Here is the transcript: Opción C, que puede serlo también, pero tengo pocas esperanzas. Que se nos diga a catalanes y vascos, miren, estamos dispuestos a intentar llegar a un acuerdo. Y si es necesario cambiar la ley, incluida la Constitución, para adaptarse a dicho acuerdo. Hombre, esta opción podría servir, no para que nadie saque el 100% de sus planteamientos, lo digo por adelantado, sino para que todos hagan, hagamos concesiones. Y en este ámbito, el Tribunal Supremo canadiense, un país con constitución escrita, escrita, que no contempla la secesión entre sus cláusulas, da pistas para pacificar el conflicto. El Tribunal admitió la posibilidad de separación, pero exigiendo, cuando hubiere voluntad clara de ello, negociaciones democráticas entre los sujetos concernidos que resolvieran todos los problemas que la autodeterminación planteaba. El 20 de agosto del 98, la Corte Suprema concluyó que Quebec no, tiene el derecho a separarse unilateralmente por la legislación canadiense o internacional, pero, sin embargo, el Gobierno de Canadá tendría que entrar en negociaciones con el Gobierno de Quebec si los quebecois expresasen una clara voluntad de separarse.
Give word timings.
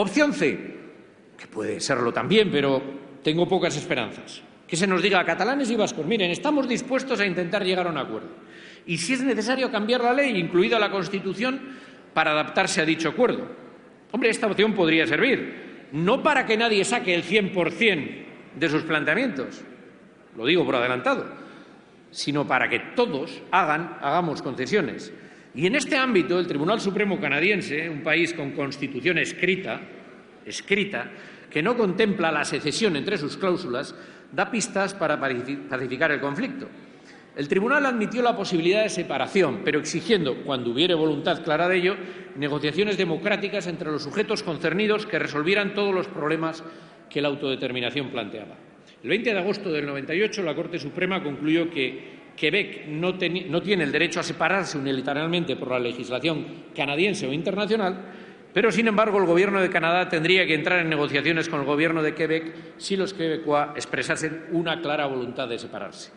Opción 0.00 0.32
C, 0.32 0.56
que 1.36 1.48
puede 1.48 1.80
serlo 1.80 2.12
también, 2.12 2.52
pero 2.52 2.80
tengo 3.20 3.48
pocas 3.48 3.76
esperanzas. 3.76 4.40
Que 4.64 4.76
se 4.76 4.86
nos 4.86 5.02
diga 5.02 5.18
a 5.18 5.24
catalanes 5.24 5.72
y 5.72 5.74
vascos, 5.74 6.06
miren, 6.06 6.30
estamos 6.30 6.68
dispuestos 6.68 7.18
a 7.18 7.26
intentar 7.26 7.64
llegar 7.64 7.88
a 7.88 7.90
un 7.90 7.98
acuerdo. 7.98 8.28
Y 8.86 8.96
si 8.96 9.14
es 9.14 9.24
necesario 9.24 9.72
cambiar 9.72 10.04
la 10.04 10.12
ley, 10.12 10.38
incluida 10.38 10.78
la 10.78 10.92
Constitución, 10.92 11.60
para 12.14 12.30
adaptarse 12.30 12.80
a 12.80 12.84
dicho 12.84 13.08
acuerdo. 13.08 13.48
Hombre, 14.12 14.30
esta 14.30 14.46
opción 14.46 14.72
podría 14.72 15.04
servir, 15.04 15.88
no 15.90 16.22
para 16.22 16.46
que 16.46 16.56
nadie 16.56 16.84
saque 16.84 17.12
el 17.12 17.24
100% 17.24 18.24
de 18.54 18.68
sus 18.68 18.84
planteamientos, 18.84 19.62
lo 20.36 20.46
digo 20.46 20.64
por 20.64 20.76
adelantado, 20.76 21.26
sino 22.12 22.46
para 22.46 22.68
que 22.68 22.78
todos 22.94 23.42
hagan, 23.50 23.98
hagamos 24.00 24.42
concesiones. 24.42 25.12
Y 25.58 25.66
en 25.66 25.74
este 25.74 25.96
ámbito, 25.96 26.38
el 26.38 26.46
Tribunal 26.46 26.80
Supremo 26.80 27.18
canadiense, 27.18 27.90
un 27.90 28.04
país 28.04 28.32
con 28.32 28.52
constitución 28.52 29.18
escrita, 29.18 29.80
escrita, 30.46 31.10
que 31.50 31.64
no 31.64 31.76
contempla 31.76 32.30
la 32.30 32.44
secesión 32.44 32.94
entre 32.94 33.18
sus 33.18 33.36
cláusulas, 33.36 33.92
da 34.30 34.52
pistas 34.52 34.94
para 34.94 35.18
pacificar 35.18 36.12
el 36.12 36.20
conflicto. 36.20 36.68
El 37.34 37.48
Tribunal 37.48 37.86
admitió 37.86 38.22
la 38.22 38.36
posibilidad 38.36 38.84
de 38.84 38.88
separación, 38.88 39.62
pero 39.64 39.80
exigiendo, 39.80 40.44
cuando 40.44 40.70
hubiere 40.70 40.94
voluntad 40.94 41.42
clara 41.42 41.68
de 41.68 41.78
ello, 41.78 41.96
negociaciones 42.36 42.96
democráticas 42.96 43.66
entre 43.66 43.90
los 43.90 44.04
sujetos 44.04 44.44
concernidos 44.44 45.06
que 45.06 45.18
resolvieran 45.18 45.74
todos 45.74 45.92
los 45.92 46.06
problemas 46.06 46.62
que 47.10 47.20
la 47.20 47.26
autodeterminación 47.26 48.10
planteaba. 48.10 48.54
El 49.02 49.08
20 49.08 49.32
de 49.32 49.38
agosto 49.40 49.72
del 49.72 49.86
98, 49.86 50.40
la 50.44 50.54
Corte 50.54 50.78
Suprema 50.78 51.20
concluyó 51.20 51.68
que 51.68 52.17
Quebec 52.38 52.86
no, 52.86 53.14
tiene 53.16 53.84
el 53.84 53.92
derecho 53.92 54.20
a 54.20 54.22
separarse 54.22 54.78
unilateralmente 54.78 55.56
por 55.56 55.70
la 55.70 55.78
legislación 55.78 56.46
canadiense 56.74 57.26
o 57.26 57.32
internacional, 57.32 57.96
pero, 58.54 58.72
sin 58.72 58.88
embargo, 58.88 59.18
el 59.18 59.26
Gobierno 59.26 59.60
de 59.60 59.70
Canadá 59.70 60.08
tendría 60.08 60.46
que 60.46 60.54
entrar 60.54 60.80
en 60.80 60.88
negociaciones 60.88 61.48
con 61.48 61.60
el 61.60 61.66
Gobierno 61.66 62.02
de 62.02 62.14
Quebec 62.14 62.54
si 62.78 62.96
los 62.96 63.12
quebecois 63.12 63.68
expresasen 63.74 64.46
una 64.52 64.80
clara 64.80 65.06
voluntad 65.06 65.48
de 65.48 65.58
separarse. 65.58 66.12